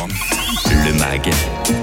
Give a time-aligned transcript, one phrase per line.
[0.00, 0.29] Fribourg.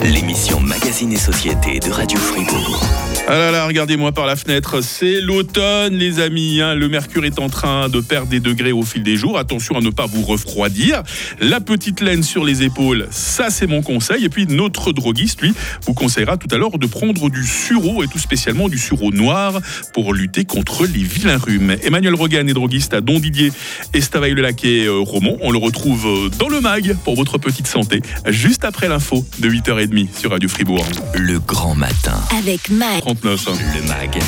[0.04, 2.86] L'émission Magazine et Société de Radio Fribourg.
[3.28, 6.76] Ah là là, regardez-moi par la fenêtre, c'est l'automne les amis, hein.
[6.76, 9.82] le mercure est en train de perdre des degrés au fil des jours, attention à
[9.82, 11.04] ne pas vous refroidir,
[11.42, 15.54] la petite laine sur les épaules, ça c'est mon conseil, et puis notre droguiste lui
[15.86, 19.60] vous conseillera tout à l'heure de prendre du sureau et tout spécialement du sureau noir
[19.94, 21.76] pour lutter contre les vilains rhumes.
[21.84, 23.52] Emmanuel Rogan est droguiste à Don Didier,
[23.94, 27.68] Estavaille le Laquais, euh, Romont, on le retrouve euh, dans le MAG pour votre petite
[27.68, 30.86] santé, juste après l'info de 8h30 sur Radio Fribourg.
[31.14, 32.20] Le grand matin.
[32.38, 33.00] Avec Mag.
[33.00, 33.48] 39.
[33.48, 33.52] hein.
[33.76, 34.20] Le MAG,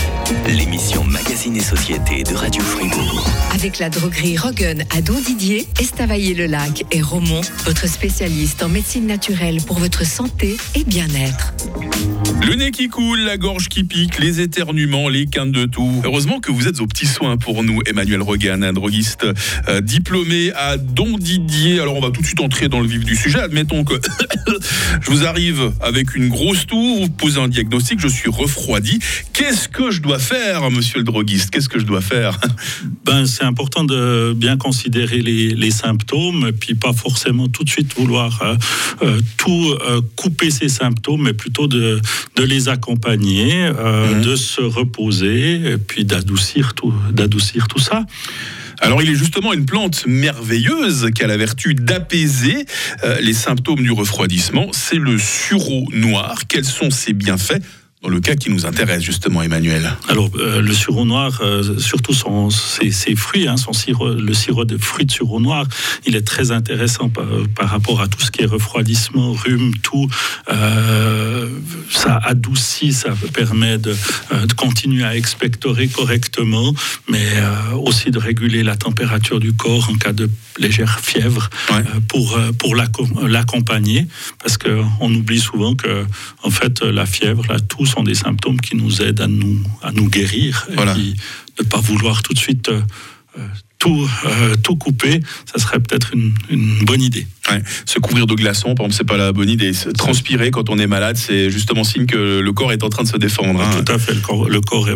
[0.48, 3.26] l'émission Magazine et Société de Radio Fribourg.
[3.54, 9.62] Avec la droguerie Rogan à Don Didier, Estavayer-le-Lac et Romont, votre spécialiste en médecine naturelle
[9.68, 11.54] pour votre santé et bien-être.
[12.42, 16.02] Le nez qui coule, la gorge qui pique, les éternuements, les quintes de tout.
[16.04, 19.26] Heureusement que vous êtes aux petits soins pour nous, Emmanuel Rogan, un droguiste
[19.68, 21.80] euh, diplômé à Don Didier.
[21.80, 23.40] Alors on va tout de suite entrer dans le vif du sujet.
[23.40, 23.94] Admettons que
[25.02, 29.00] je vous arrive avec une grosse toux, vous posez un diagnostic, je suis refroidi.
[29.34, 31.52] Qu'est-ce que je dois faire, monsieur le droguiste?
[31.52, 32.40] Qu'est-ce que je dois faire?
[33.06, 37.96] Ben, c'est important de bien considérer les, les symptômes, puis pas forcément tout de suite
[37.96, 38.56] vouloir euh,
[39.02, 39.76] euh, tout
[40.16, 42.00] couper ces symptômes, mais plutôt de,
[42.40, 44.22] de les accompagner, euh, Mhm.
[44.22, 48.06] de se reposer, et puis d'adoucir tout, d'adoucir tout ça.
[48.80, 52.66] Alors il est justement une plante merveilleuse qui a la vertu d'apaiser
[53.04, 54.68] euh, les symptômes du refroidissement.
[54.72, 56.44] C'est le sureau noir.
[56.48, 57.62] Quels sont ses bienfaits?
[58.02, 62.14] Dans le cas qui nous intéresse justement, Emmanuel Alors, euh, le sureau noir, euh, surtout
[62.14, 65.66] son, ses, ses fruits, hein, son sirop, le sirop de fruits de sureau noir,
[66.06, 67.26] il est très intéressant par,
[67.58, 70.08] par rapport à tout ce qui est refroidissement, rhume, tout.
[70.50, 71.50] Euh,
[71.92, 73.94] ça adoucit, ça permet de,
[74.46, 76.74] de continuer à expectorer correctement,
[77.10, 77.28] mais
[77.74, 81.84] aussi de réguler la température du corps en cas de légère fièvre Ouais.
[82.08, 84.08] pour, pour l'acco- l'accompagner,
[84.42, 86.06] parce qu'on oublie souvent que
[86.44, 89.92] en fait, la fièvre, la toux sont des symptômes qui nous aident à nous, à
[89.92, 90.68] nous guérir.
[90.76, 90.92] Voilà.
[90.92, 91.16] Et puis,
[91.60, 92.82] ne pas vouloir tout de suite euh,
[93.38, 93.48] euh,
[93.80, 97.28] tout, euh, tout couper, ça serait peut-être une, une bonne idée.
[97.50, 97.62] Ouais.
[97.86, 99.72] Se couvrir de glaçons, par exemple, c'est pas la bonne idée.
[99.98, 103.08] Transpirer quand on est malade, c'est justement signe que le corps est en train de
[103.08, 103.62] se défendre.
[103.62, 103.84] hein.
[103.84, 104.96] Tout à fait, le corps, le corps est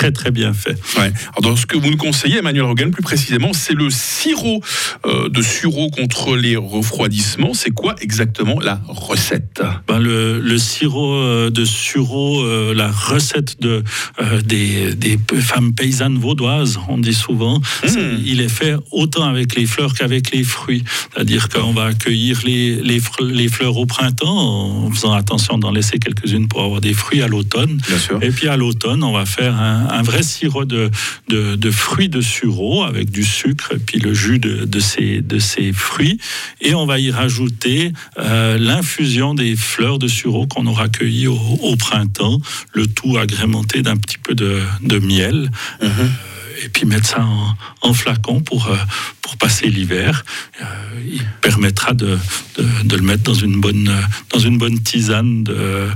[0.00, 0.78] très très bien fait.
[0.98, 1.12] Ouais.
[1.36, 4.62] Alors, dans ce que vous nous conseillez, Emmanuel Rogan, plus précisément, c'est le sirop
[5.04, 7.52] euh, de sureau contre les refroidissements.
[7.52, 9.62] C'est quoi exactement la recette?
[9.86, 13.84] Ben, le, le sirop euh, de sureau, euh, la recette de,
[14.22, 19.54] euh, des, des femmes paysannes vaudoises, on dit souvent, c'est- il est fait autant avec
[19.54, 20.82] les fleurs qu'avec les fruits.
[21.12, 25.98] C'est-à-dire qu'on va accueillir les, les, les fleurs au printemps en faisant attention d'en laisser
[25.98, 27.78] quelques-unes pour avoir des fruits à l'automne.
[28.22, 30.90] Et puis à l'automne, on va faire un, un vrai sirop de,
[31.28, 35.20] de, de fruits de sureau avec du sucre et puis le jus de, de, ces,
[35.20, 36.18] de ces fruits.
[36.60, 41.38] Et on va y rajouter euh, l'infusion des fleurs de sureau qu'on aura cueillies au,
[41.62, 42.40] au printemps,
[42.72, 45.50] le tout agrémenté d'un petit peu de, de miel.
[45.82, 45.88] Mhm.
[45.90, 46.29] Euh,
[46.62, 47.56] et puis mettre ça en,
[47.88, 48.76] en flacon pour, euh,
[49.22, 50.24] pour passer l'hiver.
[50.60, 50.64] Euh,
[51.12, 52.18] il permettra de,
[52.58, 53.90] de, de le mettre dans une bonne,
[54.32, 55.88] dans une bonne tisane de, euh,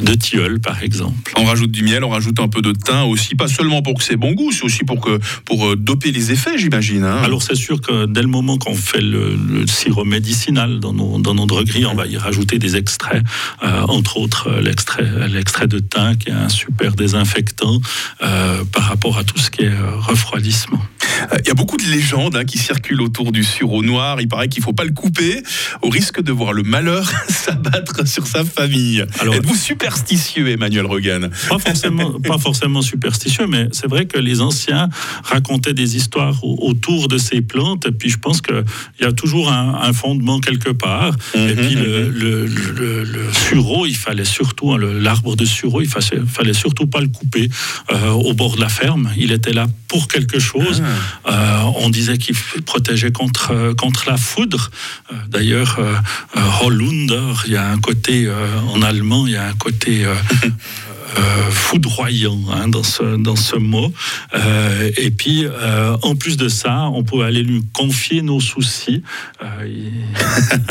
[0.00, 1.32] de tilleul, par exemple.
[1.36, 4.04] On rajoute du miel, on rajoute un peu de thym aussi, pas seulement pour que
[4.04, 7.04] c'est bon goût, c'est aussi pour, que, pour doper les effets, j'imagine.
[7.04, 7.20] hein.
[7.22, 11.18] Alors c'est sûr que dès le moment qu'on fait le, le sirop médicinal dans nos,
[11.18, 13.22] dans nos drogueries, on va y rajouter des extraits,
[13.62, 17.80] euh, entre autres l'extrait, l'extrait de thym qui est un super désinfectant
[18.22, 19.72] euh, par rapport à tout ce qui est
[20.06, 20.80] refroidissement.
[21.32, 24.20] Euh, Il y a beaucoup de légendes hein, qui circulent autour du sureau noir.
[24.20, 25.42] Il paraît qu'il ne faut pas le couper,
[25.82, 29.04] au risque de voir le malheur s'abattre sur sa famille.
[29.20, 34.40] Alors- Êtes-vous superstitieux, Emmanuel Rogan Pas forcément, pas forcément superstitieux, mais c'est vrai que les
[34.40, 34.88] anciens
[35.22, 37.86] racontaient des histoires au- autour de ces plantes.
[37.86, 38.64] Et puis je pense qu'il
[39.00, 41.14] y a toujours un, un fondement quelque part.
[41.34, 45.88] Et puis le, le- le- le sureau, il fallait surtout, hein, l'arbre de sureau, il
[45.88, 47.48] fallait, fallait surtout pas le couper
[47.92, 49.10] euh, au bord de la ferme.
[49.16, 50.82] Il était là pour quelque chose.
[51.28, 52.34] Euh, on disait qu'il
[52.66, 54.72] protégeait contre, euh, contre la foudre.
[55.12, 55.78] Euh, D'ailleurs,
[56.62, 58.28] Hollunder, il y a un côté,
[58.72, 60.04] en allemand, il y a un côté
[61.18, 63.92] euh, foudroyant hein, dans, ce, dans ce mot.
[64.34, 69.02] Euh, et puis, euh, en plus de ça, on pouvait aller lui confier nos soucis.
[69.42, 69.66] Euh,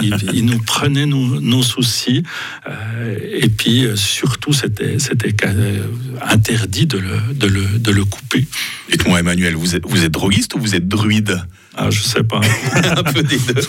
[0.01, 2.24] il, il- nous prenait nos, soucis.
[2.68, 4.97] Euh, et puis, surtout, c'était
[6.21, 8.45] interdit de le, de le, de le couper.
[8.91, 11.41] Dites-moi, Emmanuel, vous êtes, vous êtes droguiste ou vous êtes druide?
[11.75, 12.40] Ah, je sais pas.
[12.98, 13.62] un peu des deux.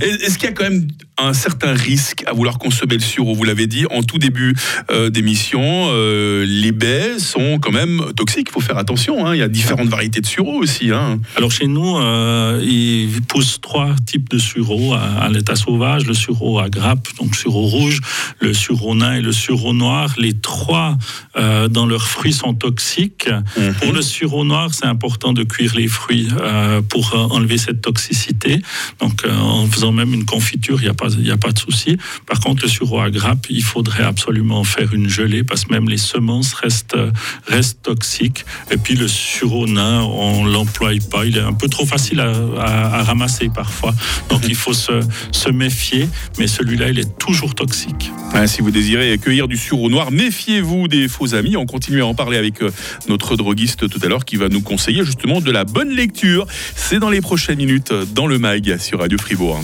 [0.00, 3.34] Est-ce qu'il y a quand même un certain risque à vouloir consommer le sureau?
[3.34, 4.54] Vous l'avez dit en tout début
[4.90, 8.48] euh, d'émission, euh, les baies sont quand même toxiques.
[8.50, 9.26] Il faut faire attention.
[9.26, 9.34] hein.
[9.34, 10.90] Il y a différentes variétés de sureau aussi.
[10.92, 11.20] hein.
[11.36, 16.14] Alors chez nous, euh, il pousse trois types de sureau à, à l'état sauvage le
[16.14, 18.00] sureau à grappe, donc sureau rouge,
[18.40, 20.14] le sureau nain et le sureau noir.
[20.18, 20.98] Les trois,
[21.36, 23.28] euh, dans leurs fruits, sont toxiques.
[23.56, 23.74] Mhm.
[23.74, 27.80] Pour le sureau noir, c'est important de cuire les fruits euh, pour euh, enlever cette
[27.80, 28.60] toxicité.
[29.00, 31.96] Donc euh, en faisant même une confiture, il n'y a, pas- a pas de souci.
[32.26, 35.88] Par contre, le sureau à grappe, il faudrait absolument faire une gelée parce que même
[35.88, 37.10] les semences restent, euh,
[37.46, 38.44] restent toxiques.
[38.70, 41.24] Et puis le sureau nain, on l'emploie pas.
[41.24, 43.94] Il est un peu trop facile à, ramasser parfois.
[44.30, 45.00] Donc il faut se,
[45.32, 46.08] se méfier.
[46.38, 48.10] Mais celui-là, il est toujours toxique.
[48.34, 51.56] Ouais, si vous désirez cueillir du sureau noir, méfiez-vous des faux amis.
[51.56, 52.70] On continue à en parler avec euh,
[53.08, 56.46] notre droguiste tout à l'heure qui va nous conseiller justement de la bonne lecture.
[56.74, 59.60] C'est dans les prochaines minutes euh, dans le MAG sur Radio Fribourg.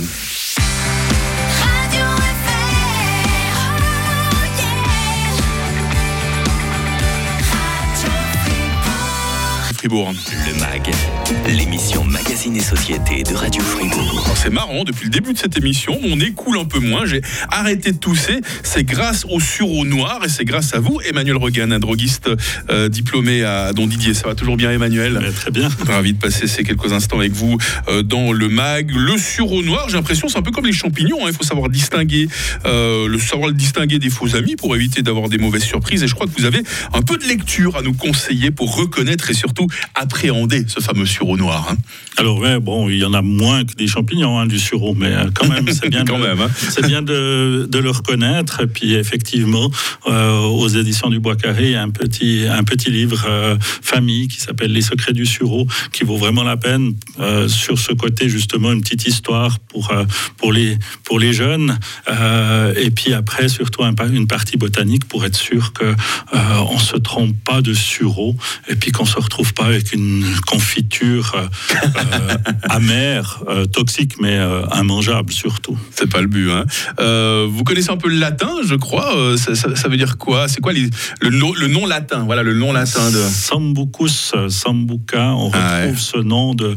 [9.84, 10.14] Fribourg.
[10.46, 10.90] Le MAG,
[11.46, 14.32] l'émission Magazine et Société de Radio Fribourg.
[14.34, 17.20] C'est marrant, depuis le début de cette émission, mon nez coule un peu moins, j'ai
[17.50, 18.40] arrêté de tousser.
[18.62, 22.30] C'est grâce au sureau noir et c'est grâce à vous, Emmanuel Regan, un droguiste
[22.70, 24.14] euh, diplômé à Don Didier.
[24.14, 25.18] Ça va toujours bien, Emmanuel?
[25.20, 25.68] Mais très bien.
[25.86, 27.58] Ravi de passer ces quelques instants avec vous
[27.88, 28.90] euh, dans le mag.
[28.90, 31.26] Le sureau noir, j'ai l'impression, c'est un peu comme les champignons.
[31.26, 31.28] hein.
[31.28, 32.28] Il faut savoir distinguer,
[32.64, 36.02] euh, le savoir le distinguer des faux amis pour éviter d'avoir des mauvaises surprises.
[36.02, 36.62] Et je crois que vous avez
[36.94, 41.36] un peu de lecture à nous conseiller pour reconnaître et surtout appréhender ce fameux sureau
[41.36, 41.68] noir.
[41.70, 41.76] hein.
[42.16, 45.08] Alors ouais, bon, il y en a moins que des champignons hein, du sureau, mais
[45.12, 46.50] euh, quand même, c'est bien, Quand de, même, hein.
[46.56, 48.60] c'est bien de, de le reconnaître.
[48.62, 49.70] Et puis effectivement,
[50.06, 53.56] euh, aux éditions du Bois Carré, il y a un petit, un petit livre euh,
[53.60, 56.94] famille qui s'appelle Les secrets du sureau, qui vaut vraiment la peine
[57.48, 59.92] sur ce côté justement une petite histoire pour
[60.36, 61.78] pour les pour les jeunes.
[62.76, 65.94] Et puis après, surtout un une partie botanique pour être sûr que euh,
[66.70, 68.36] on se trompe pas de sureau
[68.68, 71.46] et puis qu'on se retrouve pas avec une confiture euh,
[71.96, 72.36] euh,
[72.68, 74.38] amère, euh, toxique, mais
[74.78, 75.78] immangeable surtout.
[75.94, 76.50] C'est pas le but.
[76.50, 76.64] hein.
[77.48, 79.14] Vous connaissez un peu le latin, je crois.
[79.36, 80.48] Ça, ça- ça veut dire quoi?
[80.48, 80.90] C'est quoi les-
[81.20, 82.24] le, nom, le nom latin?
[82.24, 83.18] Voilà le nom latin de.
[83.18, 85.94] Sambucus, Sambuca, on retrouve Ah ouais.
[85.96, 86.76] ce nom de,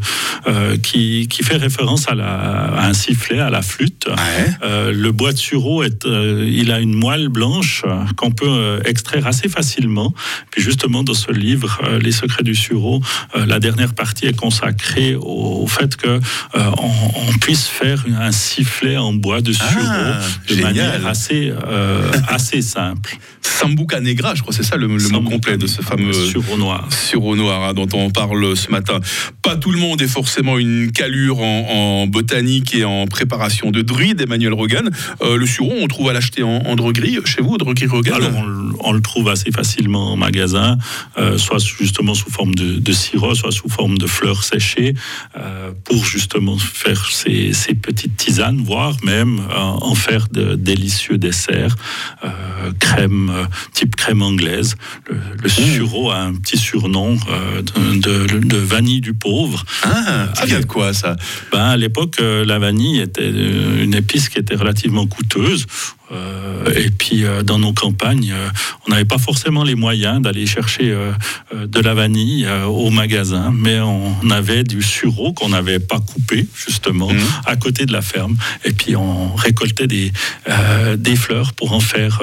[0.81, 4.05] qui, qui fait référence à, la, à un sifflet, à la flûte.
[4.07, 4.47] Ouais.
[4.63, 7.83] Euh, le bois de sureau, est, il a une moelle blanche
[8.15, 10.13] qu'on peut extraire assez facilement.
[10.51, 15.15] Puis justement, dans ce livre, Les secrets du sureau, euh, la dernière partie est consacrée
[15.15, 16.19] au, au fait que euh,
[16.55, 16.91] on,
[17.29, 20.63] on puisse faire un sifflet en bois de sureau Ah, de génial.
[20.73, 23.17] manière assez, euh, assez simple.
[23.41, 26.87] Sambuca negra, je crois, c'est ça le, le mot complet de ce fameux sureau noir.
[26.91, 28.99] sureau noir hein, dont on parle ce matin.
[29.41, 31.67] Pas tout le monde est forcément une calure en,
[32.03, 34.89] en botanique et en préparation de druide, Emmanuel Rogan.
[35.21, 38.31] Euh, le sureau, on trouve à l'acheter en, en droguerie chez vous, droguerie Rogan Alors,
[38.37, 40.77] on, le- on le trouve assez facilement en magasin,
[41.17, 44.93] euh, soit justement sous forme de, de sirop, soit sous forme de fleurs séchées,
[45.37, 51.17] euh, pour justement faire ces, ces petites tisanes, voire même euh, en faire de délicieux
[51.17, 51.75] desserts,
[52.23, 53.31] euh, crème,
[53.73, 54.75] type crème anglaise.
[55.09, 57.17] Le, le sureau a un petit surnom
[57.75, 59.63] de, de- vanille du pauvre.
[59.83, 61.15] Ah, ça vient de quoi ça?
[61.51, 65.65] Ben, à l'époque, la vanille était une épice qui était relativement coûteuse.
[66.11, 68.47] Euh, et puis, euh, dans nos campagnes, euh,
[68.87, 70.95] on n'avait pas forcément les moyens d'aller chercher
[71.53, 77.09] de la vanille au magasin, mais on avait du sureau qu'on n'avait pas coupé, justement,
[77.11, 77.19] Mhm.
[77.45, 78.35] à côté de la ferme.
[78.63, 80.11] Et puis, on récoltait des,
[80.97, 82.21] des fleurs pour en faire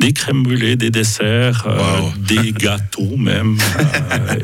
[0.00, 2.12] des crèmes brûlées, des desserts, Wow.
[2.18, 3.56] des gâteaux même,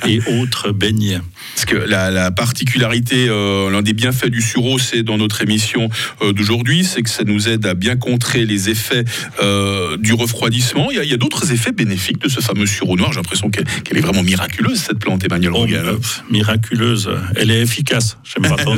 [0.07, 1.21] et autres beignets.
[1.55, 5.89] Parce que la, la particularité, euh, l'un des bienfaits du sureau, c'est dans notre émission
[6.23, 9.05] euh, d'aujourd'hui, c'est que ça nous aide à bien contrer les effets
[9.43, 10.91] euh, du refroidissement.
[10.91, 13.13] Il y a, d'autres effets bénéfiques de ce fameux sureau noir.
[13.13, 13.67] J'ai l'impression qu'elle
[13.97, 15.85] est vraiment miraculeuse, cette plante, Emmanuel Rogan.
[15.87, 15.97] euh,
[16.31, 18.17] miraculeuse, elle est efficace.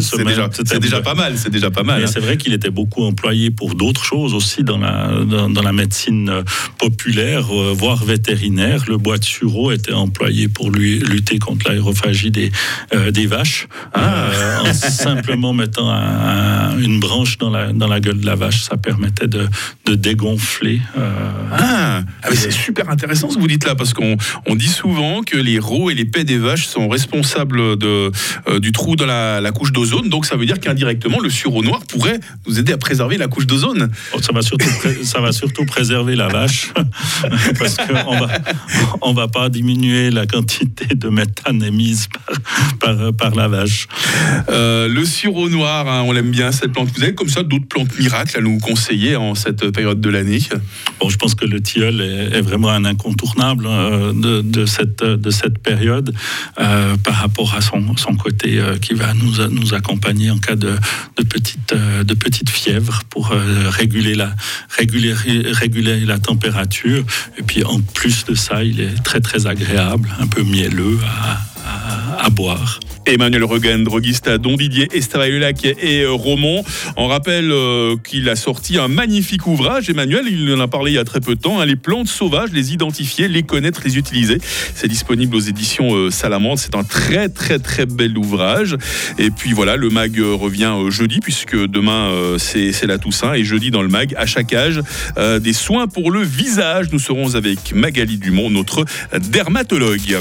[0.00, 0.49] C'est déjà,
[0.81, 2.02] déjà pas mal, c'est déjà pas mal.
[2.02, 2.07] Hein.
[2.07, 5.73] c'est vrai qu'il était beaucoup employé pour d'autres choses aussi dans la, dans, dans la
[5.73, 6.42] médecine
[6.78, 8.85] populaire, voire vétérinaire.
[8.88, 12.51] Le bois de sureau était employé pour lui, lutter contre l'aérophagie des,
[12.94, 18.00] euh, des vaches, euh, en simplement mettant un- un- une branche dans la, dans la
[18.00, 18.62] gueule de la vache.
[18.62, 19.49] Ça permettait de,
[19.87, 20.80] de dégonfler.
[20.97, 21.11] euh,
[21.52, 24.16] Ah, ah, c'est super intéressant ce que vous dites là, parce qu'on
[24.47, 28.11] on dit souvent que les rots et les pets des vaches sont responsables de,
[28.59, 31.80] du trou dans la, la couche d'ozone, donc ça veut dire qu'indirectement, le sureau noir
[31.87, 33.90] pourrait nous aider à préserver la couche d'ozone.
[34.14, 34.68] Oh, Ça va surtout,
[35.02, 36.73] ça va surtout préserver la vache
[37.59, 38.28] parce qu'on va,
[39.02, 42.37] on va pas diminuer la quantité de méthane émise par,
[42.80, 43.88] par, par la vache.
[44.49, 46.88] Euh, le sureau noir, hein, on l'aime bien cette plante.
[46.94, 50.40] Vous avez comme ça d'autres plantes miracles à nous conseiller en cette période de l'année?
[51.00, 55.58] Bon, je pense que le tilleul est, vraiment un incontournable hein, de, cette, de cette
[55.58, 56.14] période
[56.58, 57.82] euh, par rapport à son,
[58.16, 60.76] côté euh, qui va nous, accompagner en cas de,
[61.16, 64.34] petite, fièvre pour réguler, la,
[64.68, 67.04] réguler, réguler la température.
[67.38, 71.40] Et puis en plus de ça, il est très très agréable, un peu mielleux à,
[72.23, 72.79] à boire.
[73.05, 76.62] Emmanuel Regan, droguiste à Don Didier, Estavayer-le-Lac et euh, Romont.
[76.97, 79.91] On rappelle euh, qu'il a sorti un magnifique ouvrage.
[79.91, 81.61] Emmanuel, il en a parlé il y a très peu de temps.
[81.61, 84.38] Hein, les plantes sauvages, les identifier, les connaître, les utiliser.
[84.75, 86.59] C'est disponible aux éditions euh, Salamande.
[86.59, 88.76] C'est un très très très bel ouvrage.
[89.19, 93.83] Et puis voilà, le mag revient jeudi puisque demain c'est la Toussaint et jeudi dans
[93.83, 94.81] le mag, à chaque âge,
[95.41, 96.87] des soins pour le visage.
[96.93, 98.85] Nous serons avec Magali Dumont, notre
[99.31, 100.19] dermatologue.